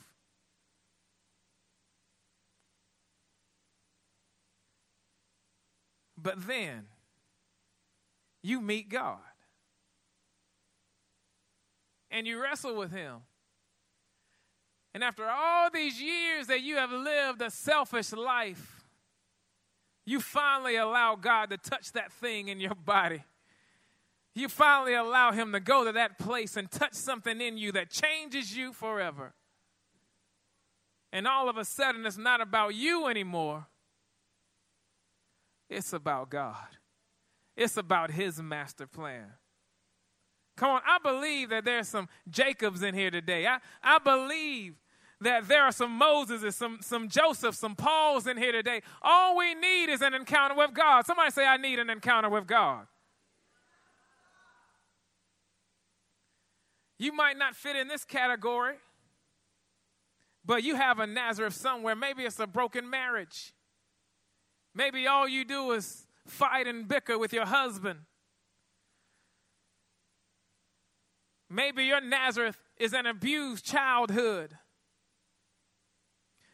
But 6.20 6.48
then 6.48 6.86
you 8.42 8.60
meet 8.60 8.88
God 8.88 9.20
and 12.10 12.26
you 12.26 12.42
wrestle 12.42 12.74
with 12.74 12.90
Him. 12.90 13.20
And 14.92 15.04
after 15.04 15.28
all 15.28 15.70
these 15.70 16.00
years 16.00 16.48
that 16.48 16.62
you 16.62 16.76
have 16.76 16.90
lived 16.90 17.42
a 17.42 17.50
selfish 17.50 18.12
life, 18.12 18.84
you 20.04 20.20
finally 20.20 20.76
allow 20.76 21.14
God 21.14 21.50
to 21.50 21.56
touch 21.56 21.92
that 21.92 22.12
thing 22.12 22.48
in 22.48 22.58
your 22.58 22.74
body. 22.74 23.22
You 24.34 24.48
finally 24.48 24.94
allow 24.94 25.32
Him 25.32 25.52
to 25.52 25.60
go 25.60 25.84
to 25.84 25.92
that 25.92 26.18
place 26.18 26.56
and 26.56 26.70
touch 26.70 26.94
something 26.94 27.40
in 27.40 27.56
you 27.56 27.72
that 27.72 27.90
changes 27.90 28.56
you 28.56 28.72
forever. 28.72 29.34
And 31.12 31.26
all 31.26 31.48
of 31.48 31.56
a 31.56 31.64
sudden, 31.64 32.06
it's 32.06 32.16
not 32.16 32.40
about 32.40 32.74
you 32.74 33.06
anymore, 33.06 33.66
it's 35.68 35.92
about 35.92 36.30
God, 36.30 36.76
it's 37.56 37.76
about 37.76 38.10
His 38.10 38.40
master 38.40 38.86
plan. 38.86 39.26
Come 40.56 40.70
on, 40.70 40.82
I 40.86 40.98
believe 40.98 41.50
that 41.50 41.64
there's 41.64 41.88
some 41.88 42.08
Jacobs 42.28 42.82
in 42.82 42.94
here 42.94 43.10
today. 43.10 43.46
I, 43.46 43.58
I 43.82 43.98
believe 43.98 44.74
that 45.20 45.48
there 45.48 45.62
are 45.62 45.72
some 45.72 45.92
Moses, 45.92 46.56
some, 46.56 46.78
some 46.80 47.08
Josephs, 47.08 47.58
some 47.58 47.76
Pauls 47.76 48.26
in 48.26 48.36
here 48.36 48.52
today. 48.52 48.80
All 49.02 49.36
we 49.36 49.54
need 49.54 49.90
is 49.90 50.00
an 50.00 50.14
encounter 50.14 50.54
with 50.54 50.72
God. 50.72 51.06
Somebody 51.06 51.30
say, 51.30 51.46
I 51.46 51.56
need 51.56 51.78
an 51.78 51.90
encounter 51.90 52.30
with 52.30 52.46
God. 52.46 52.86
You 56.98 57.12
might 57.12 57.38
not 57.38 57.56
fit 57.56 57.76
in 57.76 57.88
this 57.88 58.04
category, 58.04 58.74
but 60.44 60.62
you 60.62 60.76
have 60.76 60.98
a 60.98 61.06
Nazareth 61.06 61.54
somewhere. 61.54 61.94
Maybe 61.94 62.24
it's 62.24 62.38
a 62.38 62.46
broken 62.46 62.88
marriage. 62.88 63.54
Maybe 64.74 65.06
all 65.06 65.26
you 65.26 65.44
do 65.44 65.72
is 65.72 66.06
fight 66.26 66.66
and 66.66 66.86
bicker 66.86 67.18
with 67.18 67.32
your 67.32 67.46
husband. 67.46 68.00
Maybe 71.48 71.84
your 71.84 72.00
Nazareth 72.00 72.62
is 72.76 72.92
an 72.92 73.06
abused 73.06 73.64
childhood. 73.64 74.56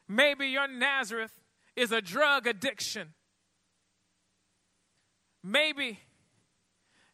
Maybe 0.09 0.49
your 0.49 0.69
Nazareth 0.69 1.33
is 1.75 1.92
a 1.92 2.01
drug 2.01 2.47
addiction. 2.47 3.14
Maybe 5.42 6.01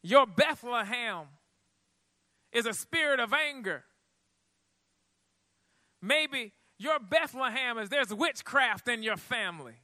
your 0.02 0.26
Bethlehem 0.26 1.26
is 2.52 2.66
a 2.66 2.74
spirit 2.74 3.20
of 3.20 3.32
anger. 3.32 3.84
Maybe 6.00 6.52
your 6.78 6.98
Bethlehem 6.98 7.78
is 7.78 7.88
there's 7.88 8.12
witchcraft 8.12 8.88
in 8.88 9.02
your 9.02 9.16
family. 9.16 9.74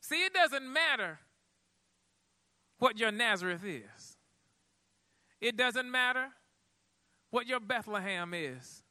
See, 0.00 0.24
it 0.24 0.32
doesn't 0.32 0.70
matter 0.72 1.20
what 2.78 2.98
your 2.98 3.12
Nazareth 3.12 3.64
is, 3.64 4.16
it 5.40 5.56
doesn't 5.56 5.90
matter 5.90 6.28
what 7.30 7.46
your 7.46 7.60
Bethlehem 7.60 8.34
is. 8.34 8.82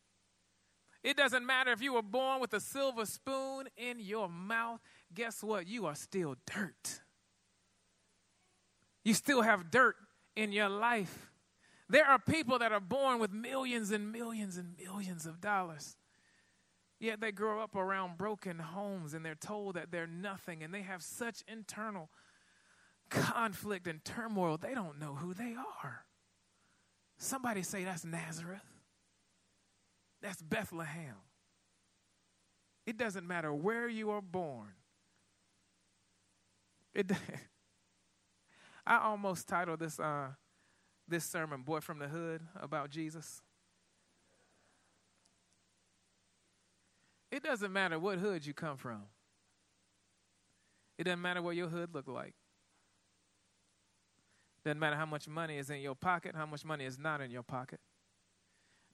It 1.04 1.18
doesn't 1.18 1.46
matter 1.46 1.72
if 1.72 1.82
you 1.82 1.94
were 1.94 2.04
born 2.04 2.40
with 2.40 2.54
a 2.54 2.60
silver 2.60 3.06
spoon 3.06 3.68
in 3.76 4.00
your 4.00 4.30
mouth. 4.30 4.80
Guess 5.14 5.44
what? 5.44 5.68
You 5.68 5.88
are 5.88 5.96
still 5.96 6.36
dirt. 6.54 7.02
You 9.04 9.14
still 9.14 9.42
have 9.42 9.72
dirt 9.72 9.96
in 10.36 10.52
your 10.52 10.70
life. 10.70 11.32
There 11.90 12.06
are 12.06 12.20
people 12.20 12.60
that 12.60 12.72
are 12.72 12.80
born 12.80 13.20
with 13.20 13.32
millions 13.32 13.92
and 13.92 14.12
millions 14.12 14.58
and 14.58 14.76
millions 14.78 15.26
of 15.26 15.42
dollars. 15.42 15.98
Yet 17.00 17.20
they 17.20 17.32
grow 17.32 17.62
up 17.62 17.76
around 17.76 18.20
broken 18.20 18.60
homes 18.60 19.16
and 19.16 19.26
they're 19.26 19.34
told 19.34 19.76
that 19.76 19.92
they're 19.92 20.06
nothing 20.06 20.62
and 20.62 20.72
they 20.72 20.84
have 20.84 21.02
such 21.02 21.44
internal 21.48 22.10
conflict 23.10 23.88
and 23.88 24.06
turmoil, 24.06 24.58
they 24.58 24.74
don't 24.74 25.00
know 25.00 25.16
who 25.16 25.34
they 25.34 25.56
are. 25.84 26.06
Somebody 27.18 27.64
say 27.64 27.84
that's 27.84 28.06
Nazareth. 28.06 28.62
That's 30.22 30.42
Bethlehem. 30.42 31.16
It 32.86 32.98
doesn't 32.98 33.28
matter 33.28 33.54
where 33.54 33.88
you 33.88 34.12
are 34.12 34.22
born. 34.22 34.74
It, 36.94 37.12
I 38.86 38.98
almost 39.00 39.48
titled 39.48 39.80
this 39.80 40.00
uh, 40.00 40.30
this 41.08 41.26
sermon, 41.26 41.62
Boy 41.62 41.80
from 41.82 42.00
the 42.00 42.08
Hood, 42.08 42.42
about 42.60 42.90
Jesus? 42.90 43.42
It 47.32 47.44
doesn't 47.44 47.72
matter 47.72 47.98
what 47.98 48.18
hood 48.18 48.46
you 48.46 48.54
come 48.54 48.78
from. 48.78 49.04
It 50.98 51.06
doesn't 51.06 51.22
matter 51.22 51.42
what 51.42 51.56
your 51.56 51.68
hood 51.68 51.94
look 51.94 52.08
like. 52.08 52.34
Doesn't 54.64 54.80
matter 54.80 54.96
how 54.96 55.06
much 55.06 55.28
money 55.28 55.58
is 55.58 55.70
in 55.70 55.80
your 55.80 55.96
pocket, 55.96 56.36
how 56.36 56.46
much 56.46 56.64
money 56.64 56.86
is 56.86 57.00
not 57.00 57.22
in 57.22 57.32
your 57.32 57.44
pocket. 57.44 57.80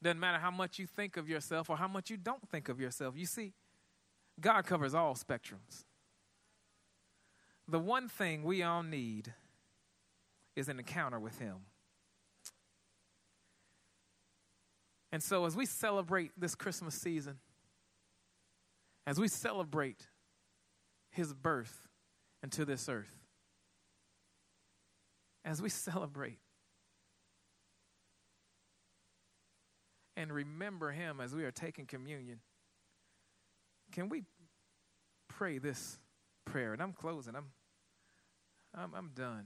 Doesn't 0.02 0.20
matter 0.20 0.38
how 0.38 0.52
much 0.52 0.78
you 0.78 0.86
think 0.86 1.18
of 1.18 1.28
yourself 1.28 1.70
or 1.70 1.78
how 1.78 1.88
much 1.88 2.10
you 2.10 2.18
don't 2.18 2.48
think 2.50 2.70
of 2.70 2.80
yourself. 2.80 3.16
You 3.18 3.26
see, 3.26 3.54
God 4.40 4.66
covers 4.66 4.94
all 4.94 5.16
spectrums. 5.16 5.86
The 7.68 7.80
one 7.80 8.08
thing 8.08 8.44
we 8.44 8.64
all 8.64 8.84
need 8.84 9.34
is 10.56 10.70
an 10.70 10.80
encounter 10.80 11.20
with 11.20 11.40
Him. 11.40 11.56
And 15.12 15.24
so, 15.24 15.46
as 15.46 15.56
we 15.56 15.66
celebrate 15.66 16.32
this 16.38 16.54
Christmas 16.54 16.96
season, 16.96 17.40
as 19.06 19.20
we 19.20 19.28
celebrate 19.28 20.08
His 21.10 21.34
birth 21.34 21.88
into 22.44 22.66
this 22.66 22.88
earth, 22.88 23.18
as 25.44 25.62
we 25.62 25.70
celebrate 25.70 26.40
and 30.18 30.34
remember 30.34 30.92
Him 30.92 31.22
as 31.22 31.34
we 31.34 31.46
are 31.46 31.52
taking 31.52 31.86
communion, 31.86 32.40
can 33.92 34.10
we 34.10 34.24
pray 35.30 35.60
this 35.60 36.00
prayer? 36.44 36.74
And 36.74 36.82
I'm 36.82 36.92
closing. 36.92 37.36
I'm, 37.36 37.52
I'm, 38.76 38.94
I'm 38.96 39.12
done. 39.14 39.46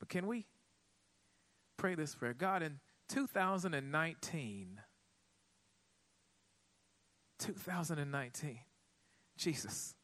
But 0.00 0.08
can 0.08 0.26
we 0.26 0.46
pray 1.76 1.94
this 1.94 2.14
prayer? 2.14 2.34
God, 2.34 2.62
in 2.62 2.80
2019, 3.08 4.80
2019, 7.38 8.58
Jesus, 9.38 9.94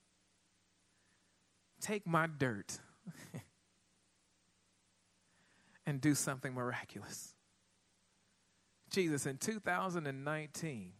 take 1.80 2.06
my 2.06 2.26
dirt 2.26 2.78
and 5.86 6.00
do 6.00 6.14
something 6.14 6.54
miraculous. 6.54 7.35
Jesus, 8.90 9.26
in 9.26 9.38
2019, 9.38 10.92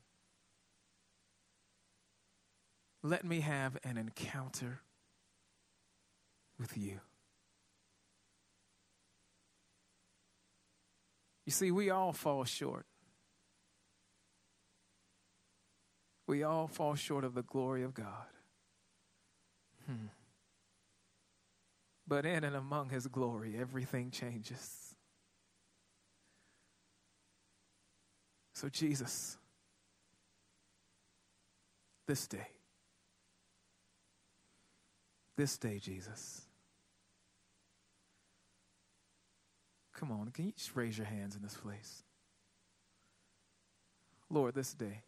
let 3.03 3.25
me 3.25 3.41
have 3.41 3.79
an 3.85 3.97
encounter 3.97 4.81
with 6.59 6.77
you. 6.77 7.01
You 11.45 11.53
see, 11.53 11.71
we 11.71 11.91
all 11.91 12.13
fall 12.13 12.45
short. 12.45 12.87
We 16.27 16.43
all 16.43 16.67
fall 16.67 16.97
short 16.97 17.25
of 17.25 17.35
the 17.35 17.43
glory 17.43 17.85
of 17.85 17.95
God. 17.95 18.27
Hmm. 19.87 20.07
But 22.09 22.27
in 22.27 22.43
and 22.43 22.57
among 22.57 22.91
His 22.91 23.07
glory, 23.07 23.57
everything 23.57 24.11
changes. 24.11 24.86
So, 28.57 28.71
Jesus, 28.71 29.37
this 32.07 32.27
day, 32.27 32.49
this 35.37 35.59
day, 35.59 35.79
Jesus, 35.79 36.41
come 39.93 40.11
on, 40.11 40.31
can 40.31 40.47
you 40.47 40.53
just 40.53 40.75
raise 40.75 40.97
your 40.97 41.07
hands 41.07 41.37
in 41.37 41.43
this 41.43 41.53
place? 41.53 42.03
Lord, 44.31 44.55
this 44.55 44.73
day, 44.73 45.03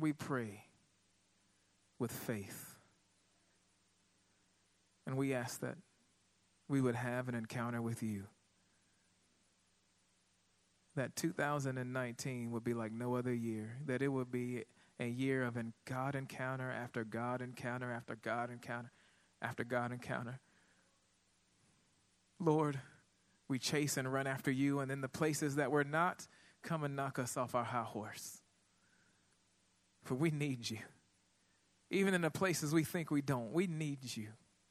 we 0.00 0.12
pray 0.12 0.64
with 2.00 2.10
faith. 2.10 2.74
And 5.06 5.16
we 5.16 5.32
ask 5.32 5.60
that 5.60 5.76
we 6.68 6.80
would 6.80 6.96
have 6.96 7.28
an 7.28 7.36
encounter 7.36 7.80
with 7.80 8.02
you 8.02 8.24
that 10.98 11.16
2019 11.16 12.50
would 12.50 12.64
be 12.64 12.74
like 12.74 12.92
no 12.92 13.16
other 13.16 13.32
year, 13.32 13.76
that 13.86 14.02
it 14.02 14.08
would 14.08 14.30
be 14.30 14.64
a 15.00 15.06
year 15.06 15.44
of 15.44 15.56
God 15.84 16.14
encounter 16.14 16.70
after 16.70 17.04
God 17.04 17.40
encounter 17.40 17.90
after 17.90 18.16
God 18.16 18.50
encounter 18.50 18.90
after 19.40 19.64
God 19.64 19.92
encounter. 19.92 20.40
Lord, 22.40 22.80
we 23.48 23.58
chase 23.58 23.96
and 23.96 24.12
run 24.12 24.26
after 24.26 24.50
you, 24.50 24.80
and 24.80 24.90
in 24.90 25.00
the 25.00 25.08
places 25.08 25.56
that 25.56 25.70
we're 25.70 25.82
not, 25.82 26.26
come 26.62 26.84
and 26.84 26.94
knock 26.94 27.18
us 27.18 27.36
off 27.36 27.54
our 27.54 27.64
high 27.64 27.82
horse. 27.82 28.42
For 30.04 30.14
we 30.14 30.30
need 30.30 30.68
you. 30.68 30.78
Even 31.90 32.14
in 32.14 32.20
the 32.20 32.30
places 32.30 32.72
we 32.72 32.84
think 32.84 33.10
we 33.10 33.22
don't, 33.22 33.52
we 33.52 33.66
need 33.66 34.16
you. 34.16 34.28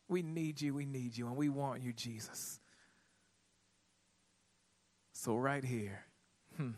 We 0.07 0.21
need 0.21 0.61
you, 0.61 0.73
we 0.73 0.85
need 0.85 1.17
you, 1.17 1.27
and 1.27 1.35
we 1.35 1.49
want 1.49 1.81
you, 1.81 1.91
Jesus. 1.91 2.59
So, 5.13 5.35
right 5.35 5.63
here, 5.63 6.06
Hmm. 6.57 6.71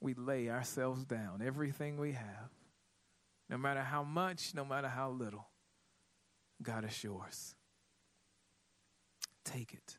We 0.00 0.14
lay 0.14 0.48
ourselves 0.48 1.04
down, 1.04 1.42
everything 1.44 1.98
we 1.98 2.12
have, 2.12 2.50
no 3.50 3.58
matter 3.58 3.82
how 3.82 4.04
much, 4.04 4.54
no 4.54 4.64
matter 4.64 4.88
how 4.88 5.10
little, 5.10 5.48
God 6.62 6.84
is 6.84 7.02
yours. 7.02 7.54
Take 9.44 9.72
it 9.72 9.96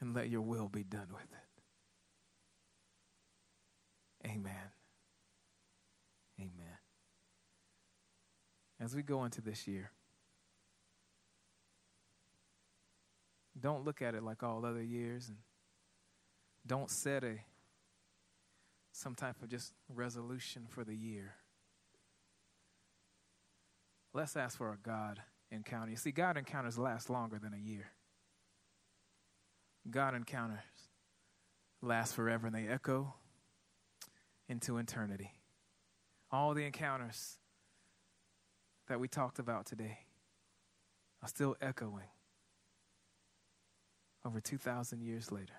and 0.00 0.14
let 0.14 0.28
your 0.28 0.42
will 0.42 0.68
be 0.68 0.84
done 0.84 1.08
with 1.12 1.22
it. 1.22 1.48
Amen. 4.30 4.72
Amen. 6.38 6.78
As 8.80 8.94
we 8.94 9.02
go 9.02 9.24
into 9.24 9.40
this 9.40 9.66
year, 9.66 9.90
Don't 13.60 13.84
look 13.84 14.02
at 14.02 14.14
it 14.14 14.22
like 14.22 14.42
all 14.42 14.64
other 14.64 14.82
years 14.82 15.28
and 15.28 15.38
don't 16.66 16.90
set 16.90 17.24
a 17.24 17.38
some 18.92 19.14
type 19.14 19.36
of 19.42 19.48
just 19.48 19.72
resolution 19.94 20.66
for 20.68 20.84
the 20.84 20.94
year. 20.94 21.34
Let's 24.12 24.36
ask 24.36 24.58
for 24.58 24.72
a 24.72 24.76
God 24.76 25.20
encounter. 25.50 25.90
You 25.90 25.96
see, 25.96 26.10
God 26.10 26.36
encounters 26.36 26.78
last 26.78 27.08
longer 27.08 27.38
than 27.38 27.54
a 27.54 27.58
year. 27.58 27.86
God 29.88 30.14
encounters 30.14 30.58
last 31.80 32.14
forever 32.14 32.48
and 32.48 32.56
they 32.56 32.66
echo 32.66 33.14
into 34.48 34.78
eternity. 34.78 35.30
All 36.30 36.54
the 36.54 36.64
encounters 36.64 37.38
that 38.88 38.98
we 38.98 39.08
talked 39.08 39.38
about 39.38 39.66
today 39.66 39.98
are 41.22 41.28
still 41.28 41.56
echoing 41.60 42.08
over 44.24 44.40
2,000 44.40 45.02
years 45.02 45.30
later. 45.32 45.54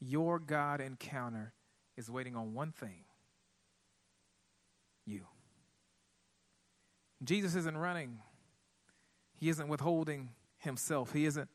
Your 0.00 0.38
God 0.38 0.80
encounter 0.80 1.52
is 1.96 2.10
waiting 2.10 2.34
on 2.36 2.54
one 2.54 2.72
thing 2.72 3.04
you. 5.06 5.22
Jesus 7.24 7.54
isn't 7.54 7.76
running, 7.76 8.18
He 9.38 9.48
isn't 9.48 9.68
withholding 9.68 10.30
Himself, 10.58 11.12
He 11.12 11.24
isn't 11.24 11.48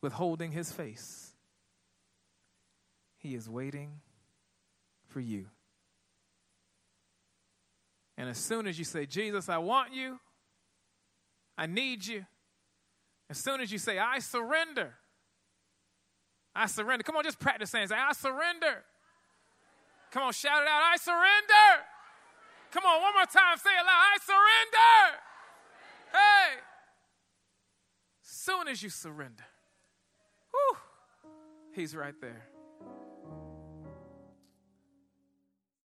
withholding 0.00 0.52
His 0.52 0.72
face. 0.72 1.34
He 3.18 3.34
is 3.34 3.48
waiting 3.48 4.00
for 5.08 5.20
you. 5.20 5.46
And 8.16 8.28
as 8.28 8.38
soon 8.38 8.66
as 8.66 8.78
you 8.78 8.84
say, 8.84 9.06
Jesus, 9.06 9.48
I 9.48 9.58
want 9.58 9.92
you, 9.92 10.18
I 11.56 11.66
need 11.66 12.06
you, 12.06 12.26
as 13.30 13.38
soon 13.38 13.60
as 13.60 13.70
you 13.70 13.78
say, 13.78 13.98
I 13.98 14.18
surrender, 14.20 14.94
I 16.54 16.66
surrender. 16.66 17.02
Come 17.02 17.16
on, 17.16 17.24
just 17.24 17.38
practice 17.38 17.70
saying, 17.70 17.88
say, 17.88 17.96
I 17.96 18.12
surrender. 18.12 18.84
Come 20.10 20.22
on, 20.22 20.32
shout 20.32 20.62
it 20.62 20.68
out, 20.68 20.82
I 20.82 20.96
surrender. 20.96 21.84
Come 22.72 22.84
on, 22.84 23.02
one 23.02 23.14
more 23.14 23.26
time, 23.26 23.56
say 23.58 23.70
it 23.70 23.84
loud, 23.84 23.88
I 23.88 24.18
surrender. 24.24 25.18
Hey. 26.12 26.60
Soon 28.22 28.68
as 28.68 28.82
you 28.82 28.88
surrender, 28.88 29.44
whew, 30.50 30.78
he's 31.74 31.94
right 31.94 32.14
there. 32.20 32.47